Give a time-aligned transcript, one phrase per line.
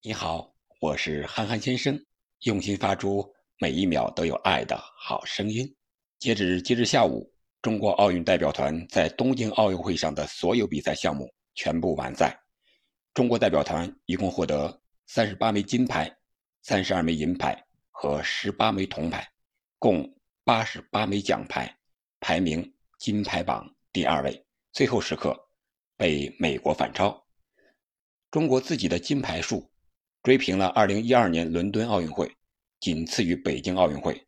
[0.00, 2.00] 你好，我是憨憨先生，
[2.42, 5.68] 用心发出每一秒都有爱的好声音。
[6.20, 7.28] 截止今日下午，
[7.60, 12.40] 中国奥运代表团在东京奥运会上的所有比赛项目全部完赛。
[13.12, 16.08] 中国代表团一共获得三十八枚金牌、
[16.62, 19.28] 三十二枚银牌和十八枚铜牌，
[19.80, 20.08] 共
[20.44, 21.76] 八十八枚奖牌，
[22.20, 24.46] 排名金牌榜第二位。
[24.72, 25.36] 最后时刻
[25.96, 27.26] 被美国反超，
[28.30, 29.68] 中国自己的金牌数。
[30.22, 32.30] 追平了2012年伦敦奥运会，
[32.80, 34.20] 仅次于北京奥运会。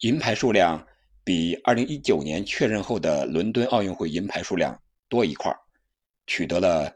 [0.00, 0.84] 银牌数量
[1.22, 5.54] 比2019年确认后的伦敦奥运会银牌数量多一块，
[6.26, 6.90] 取得了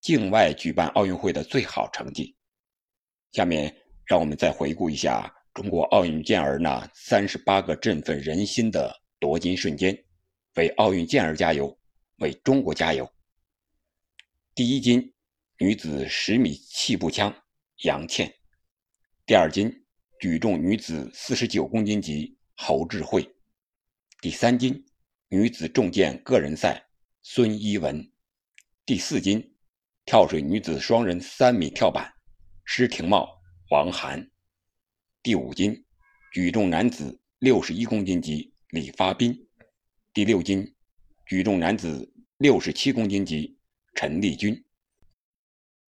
[0.00, 2.34] 境外举办奥运会的最好成绩。
[3.32, 3.74] 下面
[4.04, 9.96] 让我们再回顾一下中国奥运健儿那三十八个振奋人心的夺金瞬间，
[10.56, 11.78] 为奥运健儿加油，
[12.18, 13.08] 为中国加油！
[14.54, 15.14] 第一金，
[15.58, 17.32] 女子十米气步枪。
[17.84, 18.30] 杨倩，
[19.24, 19.86] 第二金
[20.20, 23.26] 举重女子四十九公斤级侯智慧，
[24.20, 24.84] 第三金
[25.28, 26.90] 女子重剑个人赛
[27.22, 28.12] 孙一文，
[28.84, 29.56] 第四金
[30.04, 32.12] 跳水女子双人三米跳板
[32.66, 33.26] 施廷懋
[33.70, 34.30] 王涵，
[35.22, 35.86] 第五金
[36.34, 39.48] 举重男子六十一公斤级李发斌，
[40.12, 40.74] 第六金
[41.24, 43.58] 举重男子六十七公斤级
[43.94, 44.66] 陈立军，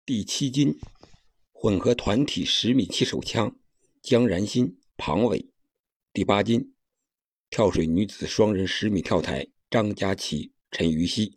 [0.05, 0.77] 第七金。
[1.59, 3.57] 混合团体十米气手枪，
[4.03, 5.49] 江然新、庞伟；
[6.13, 6.75] 第八金，
[7.49, 11.33] 跳水女子双人十米跳台，张家琪、陈芋汐。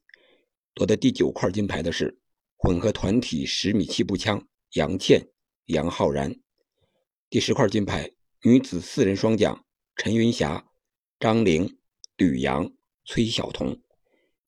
[0.74, 2.20] 夺得第九块金牌的是
[2.58, 5.26] 混合团体十米气步枪，杨倩、
[5.64, 6.38] 杨浩然。
[7.30, 8.12] 第十块金牌，
[8.42, 9.64] 女子四人双桨，
[9.96, 10.68] 陈云霞、
[11.18, 11.78] 张玲、
[12.18, 12.70] 吕阳、
[13.06, 13.80] 崔晓彤。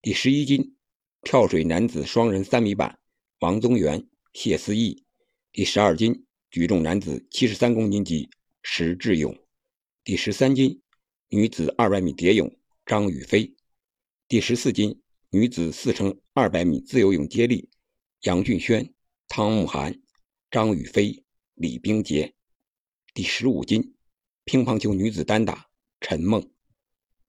[0.03, 0.77] 第十一金，
[1.23, 2.99] 跳水男子双人三米板，
[3.39, 5.07] 王宗源、谢思义。
[5.55, 8.31] 第十二金举重男子七十三公斤级
[8.63, 9.39] 石智勇，
[10.03, 10.81] 第十三金
[11.29, 13.55] 女子二百米蝶泳张雨霏，
[14.29, 17.69] 第十四金女子四乘二百米自由泳接力
[18.23, 18.95] 杨俊轩、
[19.29, 20.01] 汤慕涵、
[20.51, 22.33] 张雨霏、李冰洁，
[23.13, 23.95] 第十五金
[24.45, 25.69] 乒乓球女子单打
[26.01, 26.51] 陈梦，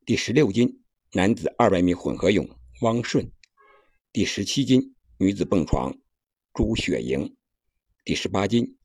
[0.06, 0.82] 第十六金
[1.12, 2.50] 男子二百米混合泳
[2.84, 3.30] 汪顺，
[4.14, 5.94] 第十七金女子蹦床
[6.54, 7.36] 朱雪莹。
[8.06, 8.78] 第十八金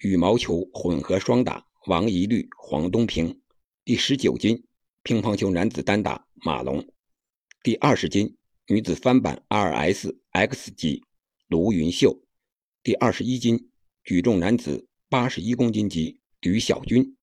[0.00, 3.42] 羽毛球混合双打王懿律、黄东萍，
[3.84, 4.64] 第十九金
[5.02, 6.88] 乒乓球男子单打马龙，
[7.62, 11.04] 第二十金女子翻板 RSX 级
[11.48, 12.22] 卢云秀，
[12.82, 13.70] 第二十一金
[14.02, 17.14] 举重男子八十一公斤级吕小军，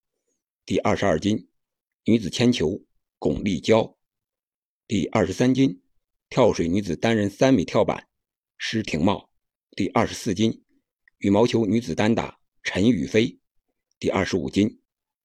[0.67, 1.49] 第二十二金
[2.05, 2.85] 女子铅球
[3.17, 3.95] 巩立姣，
[4.87, 5.81] 第二十三金
[6.29, 8.07] 跳水女子单人三米跳板
[8.59, 9.27] 施廷懋，
[9.71, 10.62] 第二十四金。
[11.23, 13.39] 羽毛球女子单打陈雨菲，
[13.97, 14.67] 第二十五金；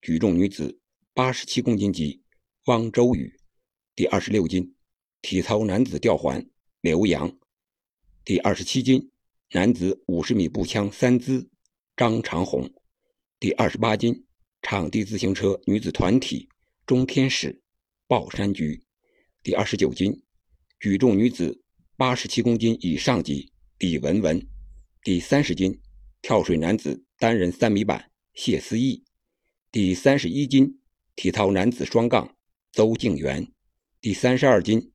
[0.01, 0.79] 举重女子
[1.13, 2.23] 八十七公斤级
[2.67, 3.37] 汪周雨，
[3.97, 4.63] 第二十六金；
[5.23, 6.49] 体操男子吊环
[6.83, 7.37] 刘洋，
[8.25, 9.11] 第二十七金；
[9.51, 11.51] 男子五十米步枪三姿
[11.97, 12.73] 张长虹，
[13.41, 14.23] 第二十八金；
[14.63, 16.49] 场地自行车女子团体
[16.87, 17.61] 钟天使
[18.07, 18.85] 鲍山菊，
[19.43, 20.13] 第二十九金；
[20.79, 21.61] 举重女子
[21.97, 24.41] 八十七公斤以上级李文文，
[25.03, 25.77] 第三十金。
[26.21, 29.05] 跳水男子单人三米板谢思义，
[29.71, 30.79] 第三十一金；
[31.17, 32.37] 体操男子双杠
[32.73, 33.51] 邹敬源，
[34.01, 34.91] 第三十二金；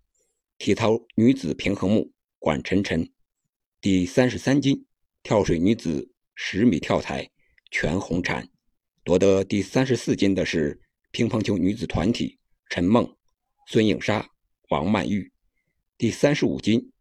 [0.58, 3.12] 体操女子平衡木管晨晨，
[3.82, 4.86] 第三十三金；
[5.24, 7.30] 跳水女子十米跳台
[7.72, 8.48] 全红婵。
[9.04, 10.80] 夺得第三十四金的是
[11.12, 13.18] 乒乓球女子团体陈梦、
[13.68, 14.30] 孙颖莎、
[14.70, 15.32] 王曼玉，
[15.98, 16.92] 第三十五金；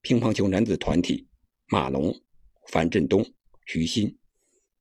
[0.00, 1.28] 乒乓球男子团体
[1.66, 2.14] 马龙、
[2.68, 3.24] 樊振东。
[3.66, 4.14] 徐鑫，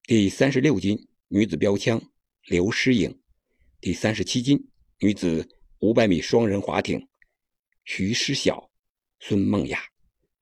[0.05, 2.01] 第三十六金女子标枪
[2.47, 3.17] 刘诗颖，
[3.79, 4.61] 第三十七金
[4.99, 5.47] 女子
[5.79, 7.07] 五百米双人滑艇
[7.85, 8.69] 徐诗晓、
[9.19, 9.79] 孙梦雅，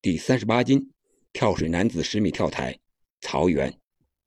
[0.02, 0.92] 第三十八金
[1.32, 2.78] 跳水男子十米跳台
[3.22, 3.72] 曹源。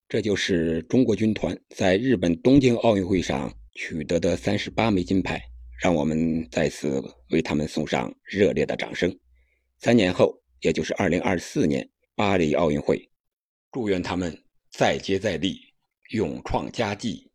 [0.09, 5.43] 这就是中国军团在日本东京奥运会上取得的三十八枚金牌，
[5.83, 9.19] 让我们在此为他们送上热烈的掌声。
[9.79, 13.11] 三年后，也就是二零二四年巴黎奥运会。
[13.75, 14.33] 祝愿他们
[14.71, 15.61] 再接再厉，
[16.11, 17.29] 勇创佳绩。